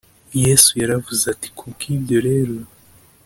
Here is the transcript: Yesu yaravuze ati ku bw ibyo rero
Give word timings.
Yesu 0.43 0.69
yaravuze 0.81 1.23
ati 1.33 1.47
ku 1.57 1.63
bw 1.71 1.79
ibyo 1.95 2.17
rero 2.27 2.55